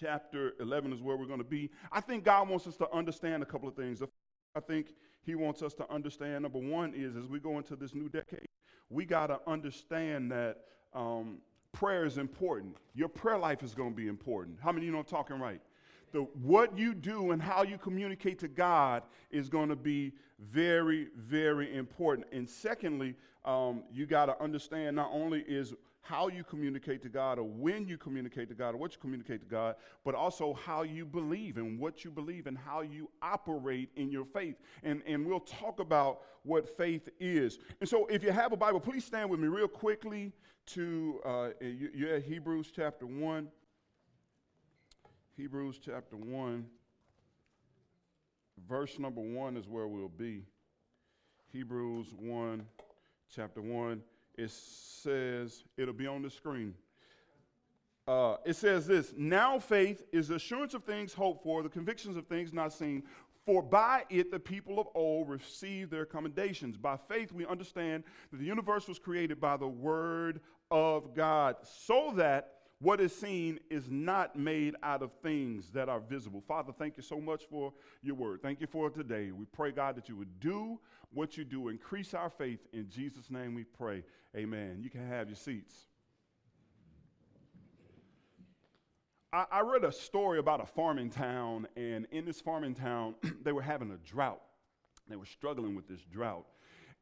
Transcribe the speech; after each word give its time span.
chapter 0.00 0.54
11 0.60 0.92
is 0.92 1.02
where 1.02 1.16
we're 1.16 1.26
going 1.26 1.38
to 1.38 1.44
be. 1.44 1.70
I 1.92 2.00
think 2.00 2.24
God 2.24 2.48
wants 2.48 2.66
us 2.66 2.76
to 2.78 2.90
understand 2.92 3.42
a 3.42 3.46
couple 3.46 3.68
of 3.68 3.74
things. 3.74 4.02
I 4.56 4.60
think 4.60 4.94
He 5.22 5.34
wants 5.34 5.62
us 5.62 5.74
to 5.74 5.92
understand 5.92 6.42
number 6.42 6.58
one 6.58 6.94
is 6.94 7.16
as 7.16 7.26
we 7.26 7.38
go 7.38 7.58
into 7.58 7.76
this 7.76 7.94
new 7.94 8.08
decade, 8.08 8.46
we 8.88 9.04
got 9.04 9.28
to 9.28 9.40
understand 9.46 10.32
that 10.32 10.58
um, 10.94 11.38
prayer 11.72 12.04
is 12.04 12.18
important. 12.18 12.76
Your 12.94 13.08
prayer 13.08 13.38
life 13.38 13.62
is 13.62 13.74
going 13.74 13.90
to 13.90 13.96
be 13.96 14.08
important. 14.08 14.58
How 14.60 14.72
many 14.72 14.86
of 14.86 14.86
you 14.86 14.92
know 14.92 14.98
I'm 14.98 15.04
talking 15.04 15.38
right? 15.38 15.60
The, 16.12 16.20
what 16.42 16.76
you 16.76 16.94
do 16.94 17.30
and 17.30 17.40
how 17.40 17.62
you 17.62 17.78
communicate 17.78 18.38
to 18.40 18.48
God 18.48 19.02
is 19.30 19.48
going 19.48 19.68
to 19.68 19.76
be 19.76 20.12
very, 20.38 21.08
very 21.16 21.74
important. 21.76 22.26
And 22.32 22.48
secondly, 22.48 23.14
um, 23.44 23.84
you 23.92 24.06
got 24.06 24.26
to 24.26 24.42
understand 24.42 24.96
not 24.96 25.10
only 25.12 25.40
is 25.42 25.74
how 26.02 26.28
you 26.28 26.42
communicate 26.42 27.02
to 27.02 27.08
God 27.08 27.38
or 27.38 27.44
when 27.44 27.86
you 27.86 27.96
communicate 27.96 28.48
to 28.48 28.54
God 28.54 28.74
or 28.74 28.78
what 28.78 28.92
you 28.92 28.98
communicate 29.00 29.40
to 29.40 29.46
God, 29.46 29.76
but 30.04 30.14
also 30.14 30.54
how 30.54 30.82
you 30.82 31.04
believe 31.04 31.56
and 31.56 31.78
what 31.78 32.04
you 32.04 32.10
believe 32.10 32.46
and 32.46 32.58
how 32.58 32.80
you 32.80 33.08
operate 33.22 33.90
in 33.96 34.10
your 34.10 34.24
faith. 34.24 34.56
And, 34.82 35.02
and 35.06 35.26
we'll 35.26 35.40
talk 35.40 35.78
about 35.78 36.22
what 36.42 36.76
faith 36.76 37.08
is. 37.20 37.58
And 37.80 37.88
so 37.88 38.06
if 38.06 38.22
you 38.22 38.32
have 38.32 38.52
a 38.52 38.56
Bible, 38.56 38.80
please 38.80 39.04
stand 39.04 39.30
with 39.30 39.40
me 39.40 39.48
real 39.48 39.68
quickly 39.68 40.32
to 40.66 41.20
uh, 41.24 41.48
you, 41.60 42.22
Hebrews 42.26 42.72
chapter 42.74 43.06
1. 43.06 43.48
Hebrews 45.40 45.80
chapter 45.82 46.16
1, 46.16 46.66
verse 48.68 48.98
number 48.98 49.22
1 49.22 49.56
is 49.56 49.66
where 49.66 49.88
we'll 49.88 50.10
be. 50.10 50.44
Hebrews 51.50 52.08
1, 52.18 52.66
chapter 53.34 53.62
1 53.62 54.02
it 54.36 54.50
says, 54.50 55.64
it'll 55.78 55.94
be 55.94 56.06
on 56.06 56.20
the 56.20 56.28
screen. 56.28 56.74
Uh, 58.06 58.36
it 58.44 58.54
says 58.54 58.86
this 58.86 59.14
Now 59.16 59.58
faith 59.58 60.04
is 60.12 60.28
the 60.28 60.34
assurance 60.34 60.74
of 60.74 60.84
things 60.84 61.14
hoped 61.14 61.42
for, 61.42 61.62
the 61.62 61.70
convictions 61.70 62.18
of 62.18 62.26
things 62.26 62.52
not 62.52 62.70
seen. 62.70 63.02
For 63.46 63.62
by 63.62 64.04
it 64.10 64.30
the 64.30 64.38
people 64.38 64.78
of 64.78 64.88
old 64.94 65.30
received 65.30 65.90
their 65.90 66.04
commendations. 66.04 66.76
By 66.76 66.98
faith 67.08 67.32
we 67.32 67.46
understand 67.46 68.04
that 68.30 68.36
the 68.36 68.44
universe 68.44 68.86
was 68.86 68.98
created 68.98 69.40
by 69.40 69.56
the 69.56 69.68
word 69.68 70.40
of 70.70 71.14
God, 71.14 71.56
so 71.62 72.12
that 72.16 72.59
what 72.80 73.00
is 73.00 73.14
seen 73.14 73.60
is 73.68 73.90
not 73.90 74.36
made 74.36 74.74
out 74.82 75.02
of 75.02 75.12
things 75.22 75.68
that 75.70 75.90
are 75.90 76.00
visible. 76.00 76.42
Father, 76.48 76.72
thank 76.72 76.96
you 76.96 77.02
so 77.02 77.20
much 77.20 77.44
for 77.44 77.74
your 78.02 78.14
word. 78.14 78.40
Thank 78.40 78.60
you 78.60 78.66
for 78.66 78.88
today. 78.88 79.32
We 79.32 79.44
pray, 79.44 79.70
God, 79.70 79.96
that 79.96 80.08
you 80.08 80.16
would 80.16 80.40
do 80.40 80.80
what 81.12 81.36
you 81.36 81.44
do. 81.44 81.68
Increase 81.68 82.14
our 82.14 82.30
faith. 82.30 82.60
In 82.72 82.88
Jesus' 82.88 83.30
name 83.30 83.54
we 83.54 83.64
pray. 83.64 84.02
Amen. 84.34 84.78
You 84.80 84.88
can 84.88 85.06
have 85.06 85.28
your 85.28 85.36
seats. 85.36 85.74
I, 89.30 89.44
I 89.52 89.60
read 89.60 89.84
a 89.84 89.92
story 89.92 90.38
about 90.38 90.62
a 90.62 90.66
farming 90.66 91.10
town, 91.10 91.68
and 91.76 92.06
in 92.10 92.24
this 92.24 92.40
farming 92.40 92.74
town, 92.76 93.14
they 93.42 93.52
were 93.52 93.62
having 93.62 93.90
a 93.90 93.98
drought. 93.98 94.40
They 95.06 95.16
were 95.16 95.26
struggling 95.26 95.76
with 95.76 95.86
this 95.86 96.00
drought. 96.10 96.46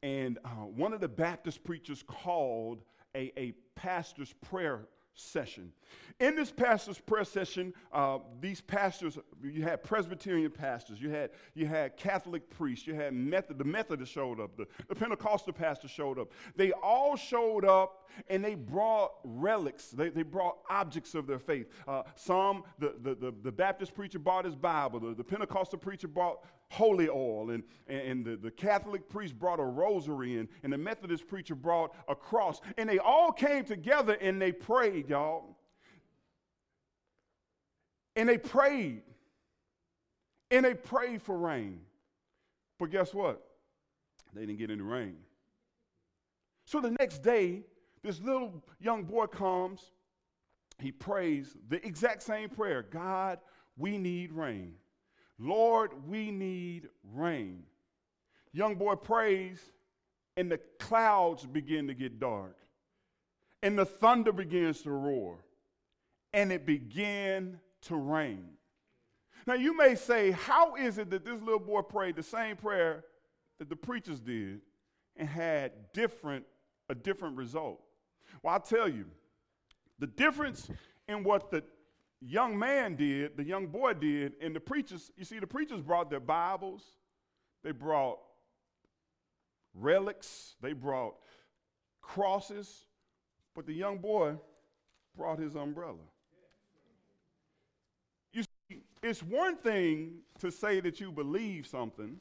And 0.03 0.39
uh, 0.45 0.49
one 0.49 0.93
of 0.93 1.01
the 1.01 1.09
Baptist 1.09 1.63
preachers 1.63 2.03
called 2.03 2.83
a, 3.15 3.33
a 3.39 3.53
pastor's 3.77 4.33
prayer 4.33 4.89
session. 5.19 5.73
In 6.21 6.35
this 6.35 6.51
pastor's 6.51 6.99
prayer 6.99 7.25
session, 7.25 7.73
uh, 7.93 8.19
these 8.41 8.61
pastors, 8.61 9.19
you 9.43 9.63
had 9.63 9.85
Presbyterian 9.85 10.51
pastors, 10.51 11.01
you 11.01 11.11
had, 11.11 11.31
you 11.55 11.67
had 11.67 11.97
Catholic 11.97 12.49
priests, 12.51 12.87
you 12.87 12.95
had 12.95 13.13
Method, 13.15 13.59
the 13.59 13.65
Methodist 13.65 14.13
showed 14.13 14.41
up, 14.41 14.57
the, 14.57 14.67
the 14.89 14.95
Pentecostal 14.95 15.53
pastor 15.53 15.87
showed 15.87 16.19
up. 16.19 16.33
They 16.57 16.73
all 16.73 17.17
showed 17.17 17.65
up 17.65 18.09
and 18.29 18.45
they 18.45 18.55
brought 18.55 19.13
relics, 19.23 19.91
they, 19.91 20.09
they 20.09 20.23
brought 20.23 20.59
objects 20.69 21.15
of 21.15 21.27
their 21.27 21.39
faith. 21.39 21.69
Uh, 21.87 22.03
some, 22.17 22.65
the, 22.79 22.95
the, 23.03 23.15
the, 23.15 23.35
the, 23.43 23.53
Baptist 23.53 23.95
preacher 23.95 24.19
brought 24.19 24.45
his 24.45 24.57
Bible, 24.57 25.01
the, 25.01 25.15
the 25.15 25.25
Pentecostal 25.25 25.79
preacher 25.79 26.09
brought 26.09 26.45
holy 26.71 27.09
oil, 27.09 27.51
and, 27.51 27.63
and 27.89 28.25
the, 28.25 28.37
the 28.37 28.51
Catholic 28.51 29.09
priest 29.09 29.39
brought 29.39 29.59
a 29.59 29.65
rosary, 29.65 30.39
and, 30.39 30.49
and 30.63 30.73
the 30.73 30.79
Methodist 30.79 31.27
preacher 31.27 31.55
brought 31.55 31.95
a 32.09 32.15
cross. 32.15 32.61
And 32.77 32.89
they 32.89 32.99
all 32.99 33.33
came 33.33 33.65
together 33.65 34.15
and 34.21 34.41
they 34.41 34.53
prayed, 34.53 35.08
y'all. 35.09 35.57
And 38.17 38.29
they 38.29 38.39
prayed. 38.39 39.03
And 40.51 40.65
they 40.65 40.75
prayed 40.75 41.23
for 41.23 41.37
rain. 41.37 41.81
But 42.79 42.91
guess 42.91 43.13
what? 43.13 43.43
They 44.35 44.47
didn't 44.47 44.59
get 44.59 44.71
any 44.71 44.83
rain. 44.83 45.17
So 46.65 46.81
the 46.81 46.91
next 46.91 47.23
day, 47.23 47.63
this 48.03 48.21
little 48.21 48.63
young 48.81 49.05
boy 49.05 49.27
comes. 49.27 49.81
He 50.79 50.93
prays 50.93 51.57
the 51.69 51.85
exact 51.85 52.23
same 52.23 52.49
prayer 52.49 52.83
God, 52.83 53.39
we 53.77 53.99
need 53.99 54.33
rain. 54.33 54.75
Lord, 55.39 55.93
we 56.07 56.31
need 56.31 56.89
rain. 57.15 57.65
Young 58.53 58.75
boy 58.75 58.97
prays, 58.97 59.61
and 60.37 60.51
the 60.51 60.59
clouds 60.79 61.47
begin 61.47 61.87
to 61.89 61.95
get 61.95 62.19
dark, 62.19 62.57
and 63.63 63.79
the 63.79 63.85
thunder 63.85 64.33
begins 64.33 64.83
to 64.83 64.91
roar, 64.91 65.39
and 66.33 66.53
it 66.53 66.67
began 66.67 67.59
to 67.83 67.97
rain. 67.97 68.51
Now, 69.47 69.55
you 69.55 69.77
may 69.77 69.95
say, 69.95 70.31
How 70.31 70.77
is 70.77 70.99
it 70.99 71.11
that 71.11 71.25
this 71.25 71.41
little 71.41 71.59
boy 71.59 71.83
prayed 71.83 72.17
the 72.17 72.23
same 72.23 72.57
prayer 72.57 73.05
that 73.59 73.69
the 73.69 73.77
preachers 73.77 74.21
did 74.21 74.61
and 75.17 75.29
had 75.29 75.73
different, 75.93 76.45
a 76.89 76.95
different 76.95 77.37
result? 77.37 77.81
Well, 78.43 78.55
I'll 78.55 78.61
tell 78.61 78.89
you, 78.89 79.07
the 79.99 80.07
difference 80.07 80.69
in 81.09 81.25
what 81.25 81.51
the 81.51 81.65
young 82.21 82.59
man 82.59 82.95
did, 82.95 83.37
the 83.37 83.45
young 83.45 83.67
boy 83.67 83.95
did, 83.95 84.35
and 84.41 84.55
the 84.55 84.61
preachers, 84.61 85.11
you 85.17 85.25
see, 85.25 85.39
the 85.39 85.47
preachers 85.47 85.81
brought 85.81 86.11
their 86.11 86.21
Bibles, 86.21 86.83
they 87.65 87.73
brought 87.73 88.19
relics, 89.75 90.57
they 90.61 90.73
brought 90.73 91.15
crosses, 92.03 92.87
but 93.59 93.67
the 93.67 93.75
young 93.75 93.99
boy 93.99 94.37
brought 95.17 95.41
his 95.41 95.57
umbrella. 95.57 95.97
You 98.33 98.45
see, 98.45 98.85
it's 99.03 99.21
one 99.21 99.57
thing 99.57 100.19
to 100.39 100.53
say 100.53 100.79
that 100.79 101.01
you 101.01 101.11
believe 101.11 101.67
something, 101.67 102.21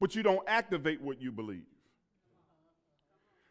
but 0.00 0.16
you 0.16 0.24
don't 0.24 0.42
activate 0.48 1.00
what 1.00 1.22
you 1.22 1.30
believe. 1.30 1.62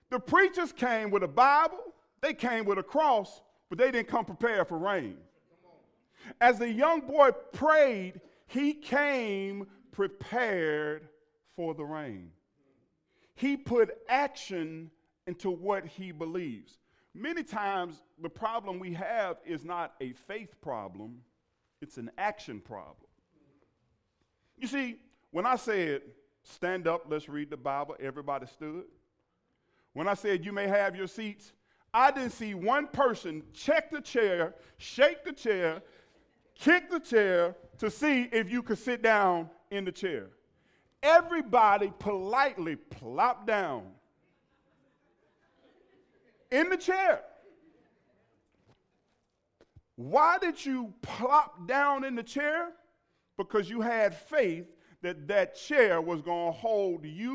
The 0.09 0.19
preachers 0.19 0.73
came 0.73 1.11
with 1.11 1.23
a 1.23 1.29
Bible, 1.29 1.79
they 2.19 2.33
came 2.33 2.65
with 2.65 2.77
a 2.77 2.83
cross, 2.83 3.41
but 3.69 3.77
they 3.77 3.89
didn't 3.89 4.09
come 4.09 4.25
prepared 4.25 4.67
for 4.67 4.77
rain. 4.77 5.15
As 6.41 6.59
the 6.59 6.69
young 6.69 7.07
boy 7.07 7.31
prayed, 7.53 8.19
he 8.47 8.73
came 8.73 9.65
prepared 9.93 11.07
for 11.55 11.73
the 11.73 11.85
rain. 11.85 12.31
He 13.35 13.57
put 13.57 13.97
action 14.07 14.91
into 15.27 15.49
what 15.49 15.85
he 15.85 16.11
believes. 16.11 16.77
Many 17.13 17.43
times, 17.43 18.01
the 18.21 18.29
problem 18.29 18.79
we 18.79 18.93
have 18.93 19.37
is 19.45 19.63
not 19.63 19.93
a 20.01 20.13
faith 20.13 20.59
problem, 20.61 21.21
it's 21.81 21.97
an 21.97 22.09
action 22.17 22.59
problem. 22.59 23.07
You 24.57 24.67
see, 24.67 24.97
when 25.31 25.45
I 25.45 25.55
said, 25.55 26.01
stand 26.43 26.87
up, 26.87 27.05
let's 27.09 27.29
read 27.29 27.49
the 27.49 27.57
Bible, 27.57 27.95
everybody 27.99 28.47
stood. 28.47 28.85
When 29.93 30.07
I 30.07 30.13
said, 30.15 30.43
you 30.43 30.51
may 30.51 30.67
have 30.67 30.95
your 30.95 31.07
seats, 31.07 31.53
I 31.93 32.09
didn't 32.09 32.31
see 32.31 32.55
one 32.55 32.87
person 32.87 33.43
check 33.53 33.91
the 33.91 34.01
chair, 34.01 34.55
shake 34.77 35.23
the 35.23 35.33
chair, 35.33 35.83
kick 36.55 36.89
the 36.89 36.99
chair 36.99 37.55
to 37.77 37.91
see 37.91 38.23
if 38.31 38.51
you 38.51 38.63
could 38.63 38.79
sit 38.79 39.03
down 39.03 39.49
in 39.69 39.85
the 39.85 39.91
chair. 39.91 40.29
Everybody 41.03 41.91
politely 41.99 42.77
plopped 42.77 43.45
down 43.45 43.83
in 46.49 46.69
the 46.69 46.77
chair. 46.77 47.19
Why 49.95 50.37
did 50.39 50.65
you 50.65 50.93
plop 51.01 51.67
down 51.67 52.05
in 52.05 52.15
the 52.15 52.23
chair? 52.23 52.69
Because 53.37 53.69
you 53.69 53.81
had 53.81 54.15
faith 54.15 54.65
that 55.01 55.27
that 55.27 55.55
chair 55.55 56.01
was 56.01 56.21
going 56.21 56.53
to 56.53 56.57
hold 56.57 57.05
you 57.05 57.31